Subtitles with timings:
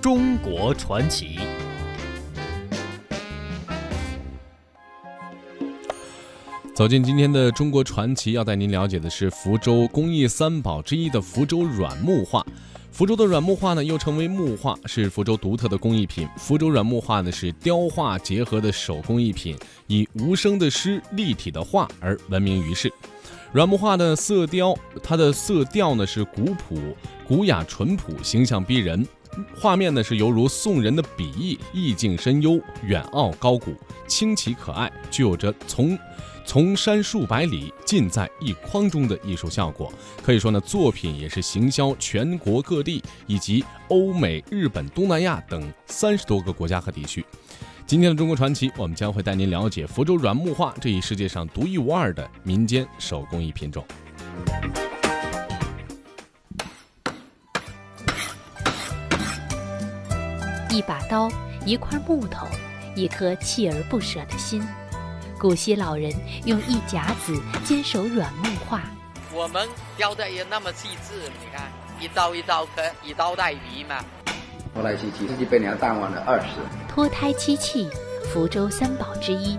[0.00, 1.38] 中国传奇。
[6.74, 12.44] 走进今天的中国传奇，要带您了解的是福州工艺三宝之一的福州软木画。
[12.92, 16.28] 福州的软木画呢，又称为木画，是福州独特的工艺品。
[16.36, 19.56] 福州软木画呢，是雕画结合的手工艺品，
[19.86, 22.92] 以无声的诗、立体的画而闻名于世。
[23.52, 29.06] 软木画的色雕，它的色调呢是古朴、古雅、淳朴，形象逼人。
[29.54, 33.74] 画面呢是犹如宋人的笔意，意境深幽、远傲高古、
[34.06, 35.98] 清奇可爱，具有着从。
[36.48, 47.26] 从山数百里，尽在一框中的艺术效果，可以说呢，作品也是行销全国各地以及欧美、日本、东南亚等三十多个国家和地区。
[47.84, 53.84] 今天的中国传奇，我们将会带您了解福州软木画这一世界上独一无二的民间手工艺品种。
[60.76, 61.26] 一把刀，
[61.64, 62.46] 一块木头，
[62.94, 64.62] 一颗锲而不舍的心。
[65.38, 66.12] 古稀老人
[66.44, 68.82] 用一甲子坚守软木画，
[69.32, 74.04] 我们雕的也那么细致，你看一刀一刀刻，一刀带笔嘛。
[74.74, 76.48] 脱胎漆器，自己百年淡忘了二十。
[76.86, 77.88] 脱胎漆器，
[78.30, 79.58] 福州三宝之一，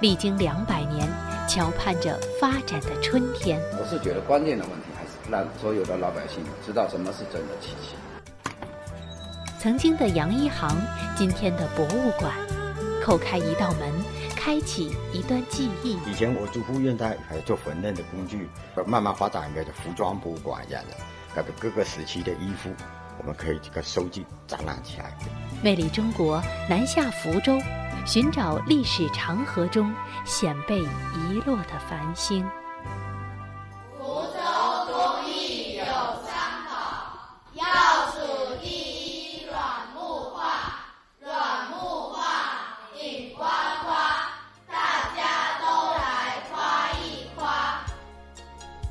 [0.00, 1.08] 历经两百年，
[1.48, 3.60] 瞧盼着发展的春天。
[3.78, 7.94] 我是觉得关键的问题还是让所有的老百姓知道什么是真的漆器。
[9.60, 10.74] 曾经的洋一行，
[11.14, 12.32] 今天的博物馆，
[13.04, 13.92] 叩开一道门。
[14.34, 15.98] 开启一段记忆。
[16.10, 18.48] 以前我做复原带，还做缝纫的工具，
[18.86, 20.96] 慢慢发展一个服装博物馆一样的，
[21.36, 22.70] 那个各个时期的衣服，
[23.18, 25.12] 我们可以这个收集展览起来。
[25.62, 27.60] 魅力中国，南下福州，
[28.06, 29.94] 寻找历史长河中
[30.24, 32.42] 显被遗落的繁星。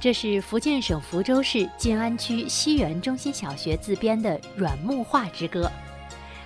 [0.02, 5.70] 这是福建省福州市晋安区西园中心小学自编的软木画之歌。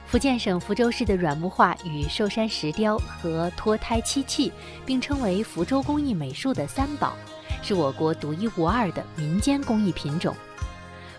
[0.08, 4.52] 福建省福州市的软木画与寿山石雕和脱胎漆器
[4.84, 7.16] 并称为福州工艺美术的三宝，
[7.62, 10.36] 是我国独一无二的民间工艺品种。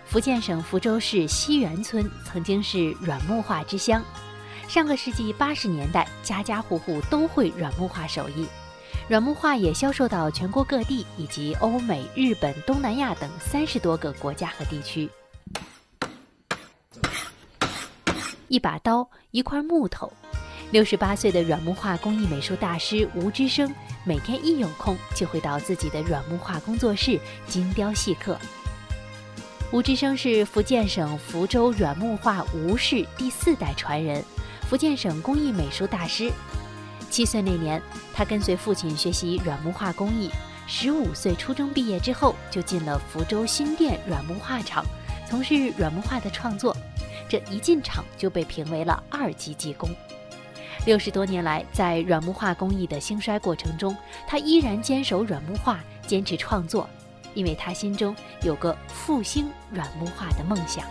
[0.05, 4.03] 福建省福州市西园村曾经是软木画之乡，
[4.66, 8.49] 上个世纪八十年代，家家户户都会软木画手艺。
[9.09, 15.10] 软木画也销售到全国各地，以及欧美、日本、东南亚等三十多个国家和地区。
[18.49, 20.12] 一把刀，一块木头，
[20.71, 28.38] 六十八岁的软木画工艺美术大师吴之生，每天一有空就会到自己的软木画工作室精雕细刻。
[29.72, 34.25] 吴之生是福建省福州软木画吴氏第四代传人，
[34.69, 36.31] 福建省工艺美术大师。
[37.14, 37.80] 七岁那年，
[38.12, 40.28] 他跟随父亲学习软木画工艺。
[40.66, 44.84] 十五岁初中毕业之后，就进了福州新店软木画厂，
[45.30, 46.76] 从事软木画的创作。
[47.28, 49.88] 这一进厂就被评为了二级技工。
[50.86, 56.91] 六十多年来，在软木画工艺的兴衰过程中，他依然坚守软木画，坚持创作，
[57.32, 60.84] 因为他心中有个复兴软木画的梦想。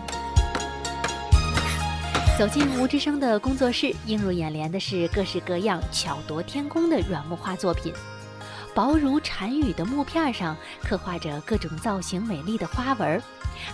[2.36, 7.94] 走进吴之生的工作室，映入眼帘的是各式各样巧夺天工的软木画作品。
[8.74, 13.22] 薄如蝉羽的木片上刻画着各种造型美丽的花纹，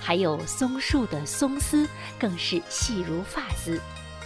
[0.01, 1.87] 还有松树的松丝，
[2.19, 3.79] 更是细如发丝。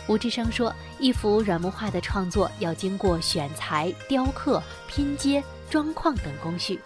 [0.08, 6.80] 吴之生说：“一幅软木画的创作要经过选材、雕刻、拼接、装框等工序。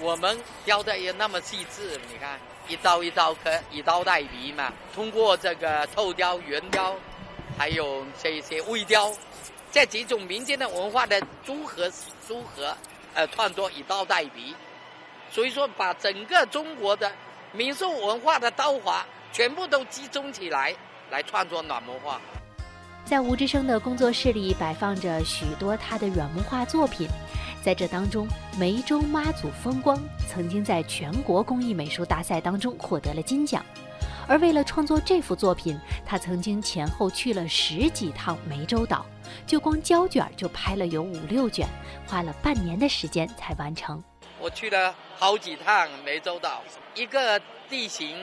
[0.00, 2.36] 我们雕的也那么细致，你看。”
[2.70, 4.72] 一刀一刀刻，一刀带笔嘛。
[4.94, 6.94] 通过这个透雕、圆雕，
[7.58, 9.12] 还有这些微雕，
[9.72, 11.90] 这几种民间的文化的综合
[12.24, 12.72] 组合，
[13.14, 14.54] 呃，创作一刀带笔。
[15.32, 17.10] 所以说，把整个中国的
[17.50, 20.72] 民俗文化的刀法全部都集中起来，
[21.10, 22.20] 来创作软木画。
[23.04, 27.08] 在吴之生的工作室里，摆放着许多他的软木画作品。
[27.62, 28.26] 在这当中，
[28.58, 33.64] 梅州妈祖风光曾经在全国工艺美术大赛当中获得了金奖，
[34.26, 39.04] 而为了创作这幅作品，他曾经前后去了十几趟梅州岛，
[39.46, 41.68] 就光胶卷就拍了有五六卷，
[42.06, 44.02] 花了半年的时间才完成。
[44.38, 46.62] 我去了好几趟梅州岛，
[46.94, 48.16] 一个地形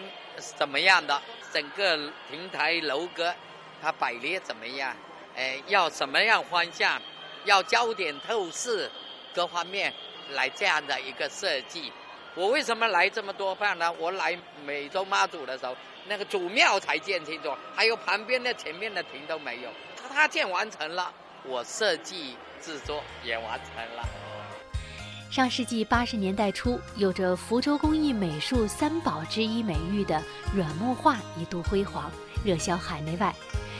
[0.57, 1.21] 怎么样的，
[1.53, 1.95] 整个
[2.31, 3.31] 亭台楼阁，
[3.79, 4.95] 它摆列怎么样？
[5.35, 6.99] 哎，要什么样方向？
[7.45, 8.89] 要焦点透视。
[9.33, 9.93] 各方面
[10.31, 11.91] 来这样的一个设计，
[12.35, 13.91] 我为什么来这么多饭呢？
[13.99, 15.75] 我来美洲妈祖的时候，
[16.07, 19.69] 那个祖庙才建清楚，还有旁边的、前面的亭都没有。
[19.95, 21.11] 他他建完成了，
[21.43, 24.07] 我设计制作也完成了。
[25.29, 30.23] 上世纪八十年代初，有着福州工艺美术三宝之一美誉的
[30.55, 32.09] 软木画一度辉煌，
[32.45, 33.35] 热销海内外，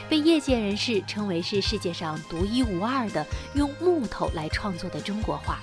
[0.08, 5.58] 被业界人士称为是世界上独一无二的用木头来创作的中国画。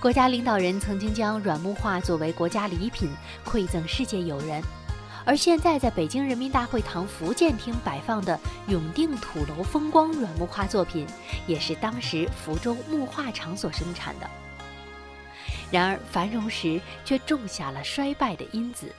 [0.00, 3.10] 国家领导人曾经将软木画作为国家礼品
[3.44, 4.62] 馈赠世界友人，
[5.24, 8.38] 而现在在北京人民大会堂福建厅摆放的
[8.68, 11.06] 永定土楼风光软木画作品，
[11.46, 14.30] 也是当时福州木画厂所生产的。
[15.70, 18.92] 然而繁荣时却种下了衰败的因子。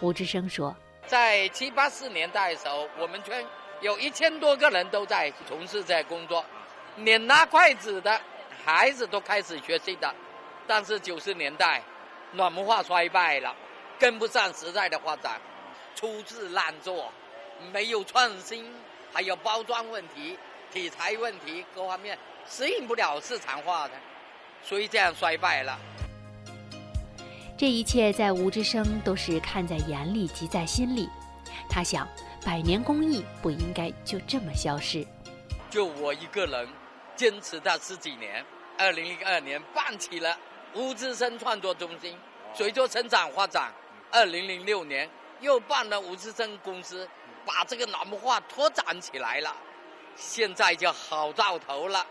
[0.00, 0.76] 吴志生说
[1.06, 3.46] ：“在七八十年代的时候，我们村
[3.80, 6.44] 有一千多个人都在从事这工作，
[6.96, 8.20] 连拿筷子的
[8.64, 10.12] 孩子都开始学习的。
[10.66, 11.80] 但是九十年代，
[12.32, 13.54] 软文化衰败了，
[13.98, 15.40] 跟不上时代的发展，
[15.94, 17.12] 粗制滥做，
[17.72, 18.68] 没有创新，
[19.12, 20.36] 还有包装问题、
[20.72, 22.18] 题材问题各方面
[22.48, 23.94] 适应不了市场化的，
[24.62, 25.78] 所以这样衰败了。”
[27.58, 31.08] 这一切在吴之生都是看在眼里，急在心里。
[31.70, 32.06] 他想，
[32.44, 35.06] 百年工艺不应该就这么消失。
[35.70, 36.68] 就我一个人，
[37.16, 38.44] 坚持到十几年。
[38.76, 40.38] 二零零二年办起了
[40.74, 42.14] 吴之生创作中心，
[42.52, 43.72] 随着成长发展，
[44.10, 45.08] 二零零六年
[45.40, 47.08] 又办了吴之生公司，
[47.46, 49.56] 把这个南木画拓展起来了。
[50.14, 52.06] 现在就好兆头了。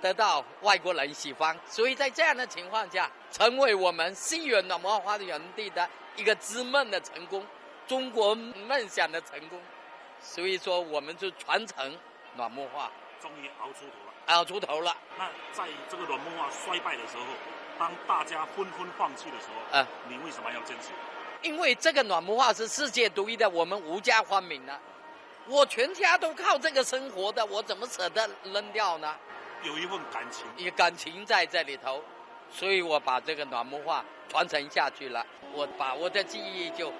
[0.00, 7.46] 得到外国人喜欢，所以在这样的情况下，成为我们西园暖木花的园地的一个之梦的成功，
[7.86, 9.60] 中国梦想的成功。
[10.22, 11.96] 所以说，我们就传承
[12.36, 14.12] 暖木画，终于熬出头了。
[14.26, 14.96] 熬出头了。
[15.18, 17.24] 那在这个软木画衰败的时候，
[17.78, 20.90] 当大家纷纷放弃的时候，啊，你为什么要坚持？
[21.42, 24.78] 因为这个暖木画是世界独一的，我们无家欢名呢。
[25.46, 29.16] 我全家都靠这个生活的，我怎么舍得扔掉呢？
[29.62, 32.02] 有一份感情，有感情在这里头，
[32.50, 35.24] 所以我把这个暖木画传承下去了。
[35.52, 36.92] 我把我的记忆就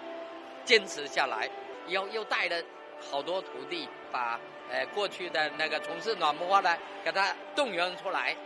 [0.65, 1.49] 坚持下来，
[1.87, 2.63] 又又带了
[3.11, 4.39] 好多徒弟，把
[4.71, 8.37] 呃过去的那个从事暖木画的给他动员出来。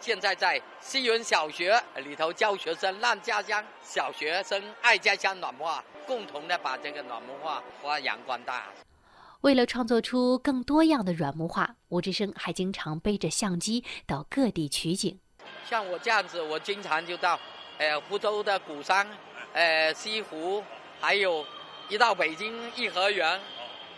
[0.00, 8.66] 现在在西园小学里头教学生，让家乡小学生爱家乡暖木画，共同的把这个暖木画发扬光大。
[9.42, 15.16] 为了创作出更多样的软木画，吴志生还经常背着相机到各地取景。
[15.64, 17.38] 像我这样子，我经常就到，
[17.78, 19.06] 呃，福州的鼓山，
[19.52, 20.64] 呃，西湖，
[21.00, 21.46] 还有
[21.88, 23.40] 一到北京颐和园，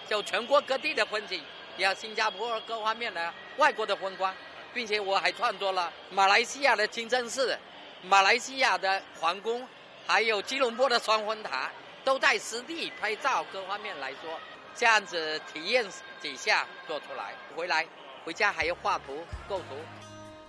[0.07, 1.41] 就全国各地的风景，
[1.79, 4.35] 也新加坡各方面的外国的风光，
[4.75, 7.59] 并且我还创作了马来西亚的清真寺、
[8.03, 9.67] 马来西亚的皇宫，
[10.07, 11.71] 还有吉隆坡的双峰塔，
[12.05, 14.39] 都在实地拍照各方面来说。
[14.77, 15.85] 这样子体验
[16.23, 17.87] 几下做出来，回来
[18.25, 19.19] 回家还要画图
[19.49, 19.77] 构图。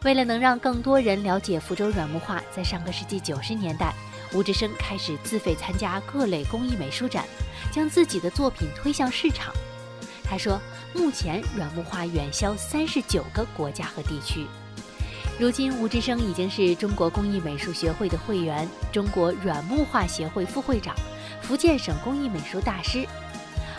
[0.04, 3.94] 为了能让更多人了解福州软木画，在上个世纪九十年代，
[4.34, 7.26] 吴志生开始自费参加各类工艺美术展，
[7.72, 9.54] 将自己的作品推向市场。
[10.24, 10.60] 他说，
[10.96, 14.48] 目前软木画远销三十九个国家和地区。
[15.40, 20.96] 如今，吴志生已经是中国工艺美术学会的会员，中国软木画协会副会长，
[21.42, 23.06] 福建省工艺美术大师。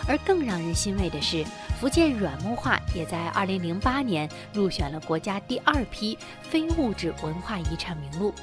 [0.09, 1.45] 而更让人欣慰的是，
[1.81, 8.35] 福建软木画也在2008年入选了国家第二批非物质文化遗产名录。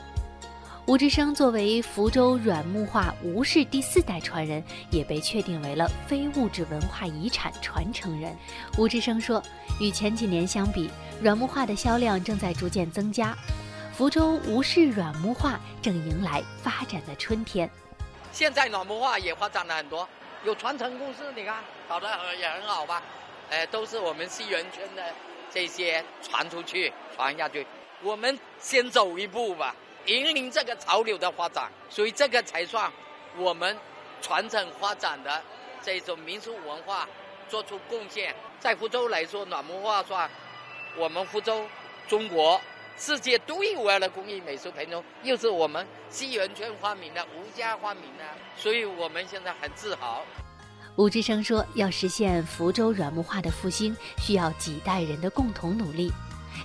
[0.85, 8.35] 吴志生作为福州软木画吴氏第四代传人，也被确定为了非物质文化遗产传承人。
[8.75, 9.43] 吴志生说
[9.79, 10.89] ：“与前几年相比，
[11.21, 13.37] 软木画的销量正在逐渐增加，
[13.93, 17.69] 福州吴氏软木画正迎来发展的春天。
[18.31, 20.09] 现在软木画也发展了很多。”
[20.45, 23.03] 有传承故事，你看搞得也很好吧？
[23.49, 25.03] 哎，都是我们西园圈的
[25.51, 27.65] 这些传出去、传下去。
[28.01, 32.89] 我们先走一步吧，引领这个潮流的发展，所以这个才算
[33.35, 33.77] 我们
[34.21, 35.41] 传承发展的
[35.81, 37.05] 这种民俗文化
[37.49, 38.33] 做出贡献。
[38.61, 40.29] 在福州来说，暖木画算
[40.95, 41.67] 我们福州、
[42.07, 42.61] 中国
[42.99, 48.23] 世界独一无二的工艺美术品种，又是我们西园圈发明的、吴家发明的。
[48.57, 50.21] 所以我们现在很自豪。
[50.97, 56.11] 吴志生说：“要实现福州软木画的复兴，需要几代人的共同努力。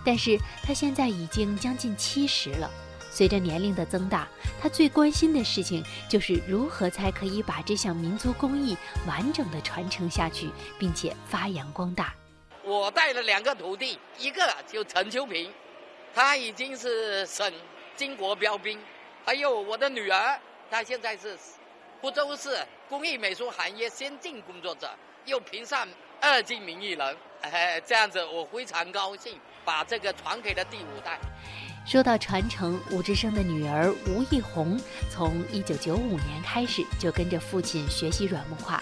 [0.05, 2.69] 但是他现在已经将近七十了，
[3.13, 4.27] 随着年龄的增大，
[4.61, 8.77] 他最关心的事情就是如何才可以把这项民族工艺
[9.07, 10.51] 完整的传承下去，
[10.81, 12.13] 并且发扬光大。”
[12.67, 15.53] 我带了两个徒弟，一个就陈秋平，
[16.15, 17.53] 他已经是省
[17.97, 18.79] 巾帼标兵；
[19.25, 20.39] 还有我的女儿。
[20.71, 21.37] 她现在是
[22.01, 24.91] 福州市工艺美术行业先进工作者，
[25.25, 25.87] 又评上
[26.21, 27.17] 二级名艺人。
[27.43, 31.19] 哎，这样子我非常高兴，把这个传给了第五代。
[31.85, 34.81] 说到传承，吴之生的女儿吴艺红
[35.11, 38.81] 从1995年开始就跟着父亲学习软木画。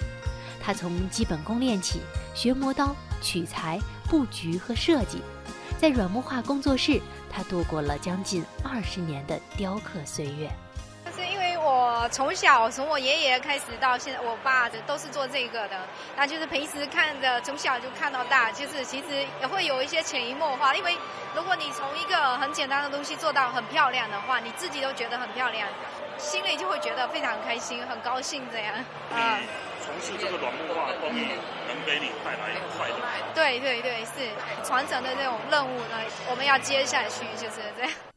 [0.62, 2.00] 她从基本功练起，
[2.34, 5.20] 学磨刀、取材、布局和设计。
[5.80, 7.00] 在软木画工作室，
[7.32, 10.50] 她度过了将近二十年的雕刻岁月。
[11.04, 15.76] 就是因为我从小从我爷爷开始到现在，我爸的都是做这个的。
[16.16, 20.74] 那就是平时看着，从小就看到大，就是其实也会有一些潜移默化。
[20.74, 20.96] 因为
[21.34, 25.68] 如果你从一个很简单的东西做到很漂亮的话，你自己都觉得很漂亮，
[26.16, 28.74] 心里就会觉得非常开心、很高兴这样。
[29.12, 29.38] 啊，
[29.92, 31.26] 从事这个软木画工艺
[31.68, 32.96] 能给你带来快乐。
[33.34, 34.30] 对对对，是
[34.64, 38.11] 传承的这种任务呢，我们要接下去，就是这样。